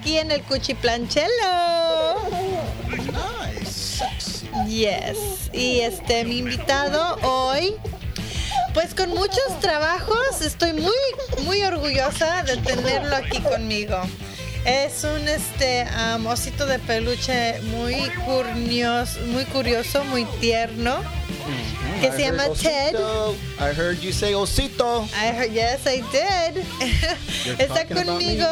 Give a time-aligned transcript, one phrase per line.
[0.00, 1.28] Aquí en el Cuchiplanchelo.
[4.66, 5.50] Yes.
[5.52, 7.74] Y este, mi invitado hoy,
[8.72, 14.00] pues con muchos trabajos, estoy muy, muy orgullosa de tenerlo aquí conmigo.
[14.64, 15.86] Es un este
[16.26, 21.02] osito de peluche muy curioso, muy curioso, muy tierno,
[22.00, 22.94] que I se llama heard Ted.
[23.58, 25.04] I heard you say osito.
[25.14, 26.64] I heard, yes, I did.
[27.58, 28.46] Está conmigo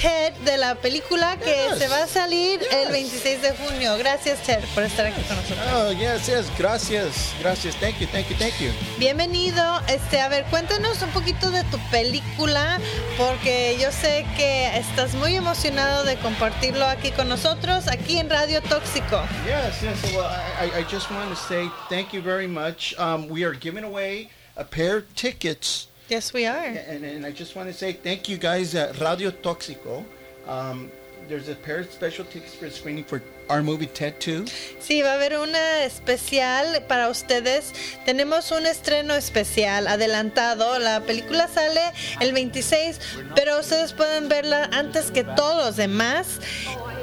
[0.00, 1.78] Ted de la película que Yes.
[1.78, 2.92] se va a salir el Yes.
[2.92, 3.96] 26 de junio.
[3.98, 5.66] Gracias, Ted, por estar aquí con nosotros.
[5.74, 6.46] Oh, yes, yes.
[6.58, 7.32] Gracias.
[7.40, 7.74] Gracias.
[7.76, 8.70] Thank you, thank you, thank you.
[8.98, 9.80] Bienvenido.
[9.88, 12.78] Este, a ver, cuéntanos un poquito de tu película,
[13.16, 18.60] porque yo sé que estás muy emocionado de compartirlo aquí con nosotros, aquí en Radio
[18.62, 19.22] Tóxico.
[19.44, 20.12] Yes, yes.
[20.14, 20.26] Well,
[20.60, 22.94] I- I just want to say thank you very much.
[22.98, 26.64] Um, we are giving away a pair of tickets, Yes, we are.
[26.64, 30.04] and, and I just want to say thank you guys at Radio Toxico.
[30.48, 30.90] Um,
[31.28, 34.46] there's a pair of special tickets for screening for our movie 2.
[34.80, 37.72] Sí, va a haber una especial para ustedes.
[38.04, 40.78] Tenemos un estreno especial adelantado.
[40.80, 42.98] La película sale el 26,
[43.36, 46.40] pero ustedes pueden verla antes que todos los demás.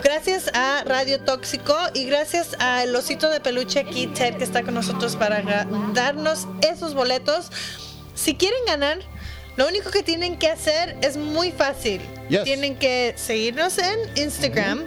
[0.04, 4.74] Gracias a Radio Tóxico y gracias al osito de peluche aquí, Ted, que está con
[4.74, 5.42] nosotros para
[5.94, 7.48] darnos esos boletos.
[8.16, 9.00] Si quieren ganar,
[9.58, 12.02] lo único que tienen que hacer es muy fácil.
[12.30, 12.44] Yes.
[12.44, 14.86] Tienen que seguirnos en Instagram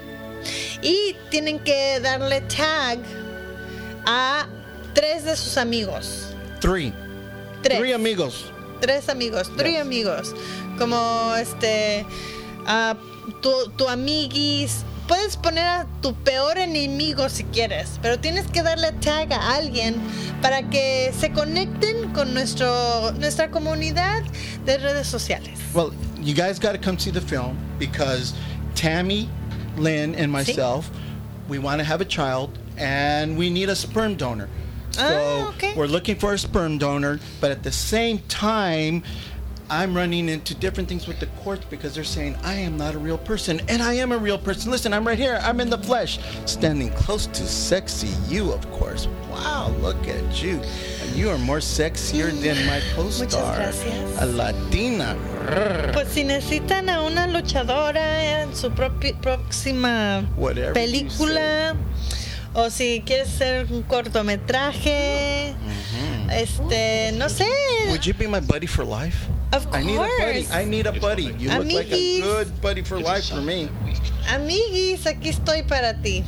[0.83, 2.99] y tienen que darle tag
[4.07, 4.47] a
[4.95, 6.29] tres de sus amigos.
[6.61, 6.93] Three.
[7.63, 7.79] Tres.
[7.79, 8.47] Three amigos.
[8.81, 9.81] Tres amigos, tres Yes.
[9.83, 10.35] amigos.
[10.79, 12.07] Como este,
[12.67, 12.97] a
[13.43, 14.85] tu, tu amiguis.
[15.11, 19.97] Puedes poner a tu peor enemigo si quieres, pero tienes que darle tag a alguien
[20.41, 24.23] para que se conecten con nuestro, nuestra comunidad
[24.65, 25.59] de redes sociales.
[25.75, 28.35] Well, you guys got to come see the film because
[28.77, 29.29] Tammy,
[29.77, 30.89] Lynn, and myself,
[31.49, 34.49] we want to have a child and we need a sperm donor.
[34.93, 35.75] So Ah, okay.
[35.77, 39.03] we're looking for a sperm donor, but at the same time,
[39.71, 42.99] I'm running into different things with the courts because they're saying I am not a
[42.99, 44.73] real person, and I am a real person.
[44.73, 45.39] Listen, I'm right here.
[45.45, 49.07] I'm in the flesh, standing close to sexy you, of course.
[49.31, 50.61] Wow, look at you.
[51.15, 53.73] You are more sexier than my co-star,
[54.19, 55.17] a Latina.
[55.93, 61.77] Pues si necesitan a una luchadora en su próxima Whatever película
[62.55, 66.10] o si quieres hacer un cortometraje, mm-hmm.
[66.31, 67.49] Este, no sé.
[67.91, 69.27] Would you be my buddy for life?
[69.53, 69.83] Of course.
[69.83, 70.47] I need a buddy.
[70.53, 71.23] I need a buddy.
[71.39, 73.69] You look like a good buddy for life for me.
[74.29, 76.25] Amiguis, aquí estoy para ti.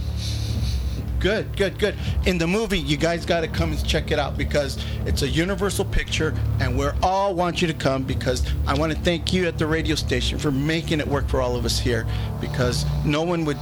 [1.20, 1.94] Good, good, good.
[2.26, 4.76] In the movie, you guys got to come and check it out because
[5.06, 8.98] it's a universal picture, and we all want you to come because I want to
[8.98, 12.08] thank you at the radio station for making it work for all of us here
[12.40, 13.58] because no one would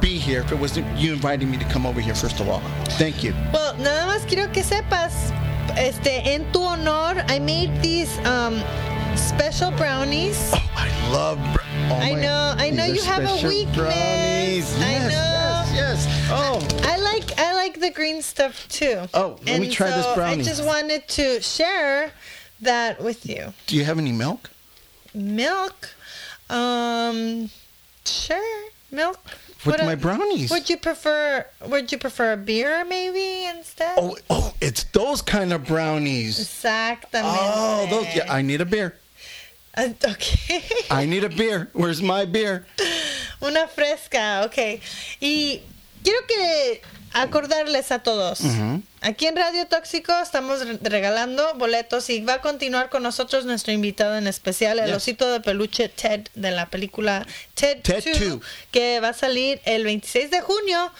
[0.00, 2.62] be here if it wasn't you inviting me to come over here, first of all.
[2.96, 3.34] Thank you.
[3.52, 5.12] Well, nada más quiero que sepas,
[5.76, 8.62] este, en tu honor, I made these um,
[9.16, 10.50] special brownies.
[10.54, 11.38] Oh, I love.
[11.54, 11.60] Br-
[11.90, 13.76] oh I know, I know you have a weakness.
[13.76, 14.76] Brownies.
[14.76, 15.74] I Yes, know.
[15.74, 16.28] yes, yes.
[16.30, 16.88] Oh.
[16.88, 19.00] I like I like the green stuff too.
[19.14, 20.42] Oh, let me And try this so brownie.
[20.42, 22.10] I just wanted to share
[22.60, 23.52] that with you.
[23.66, 24.50] Do you have any milk?
[25.14, 25.90] Milk,
[26.48, 27.50] um,
[28.06, 29.18] sure, milk.
[29.64, 30.50] With my brownies.
[30.50, 31.46] Would you prefer?
[31.68, 33.96] Would you prefer a beer maybe instead?
[33.96, 36.40] Oh, oh, it's those kind of brownies.
[36.40, 37.38] Exactamente.
[37.40, 38.06] Oh, those.
[38.14, 38.96] Yeah, I need a beer.
[39.76, 40.62] Uh, okay.
[40.90, 41.70] I need a beer.
[41.72, 42.66] Where's my beer?
[43.40, 44.80] Una fresca, ok.
[45.20, 45.62] Y
[46.02, 46.80] quiero que
[47.14, 48.40] acordarles a todos.
[49.00, 53.72] Aquí en Radio Tóxico estamos re- regalando boletos y va a continuar con nosotros nuestro
[53.72, 54.96] invitado en especial, el Yes.
[54.96, 58.40] osito de peluche Ted de la película Ted, Ted 2, 2.
[58.70, 60.92] que va a salir el 26 de junio.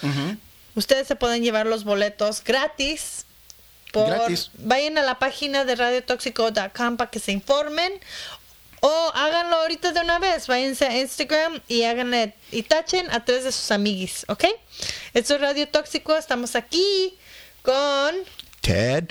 [0.74, 3.26] Ustedes se pueden llevar los boletos gratis.
[3.92, 4.50] Por, Gratis.
[4.54, 7.92] Vayan a la página de radiotóxico.com para que se informen.
[8.84, 10.46] O háganlo ahorita de una vez.
[10.48, 14.44] Váyanse a Instagram y háganle y tachen a tres de sus amiguis, ¿ok?
[15.14, 16.16] Esto es Radio Tóxico.
[16.16, 17.18] Estamos aquí
[17.60, 18.14] con
[18.62, 19.10] Ted.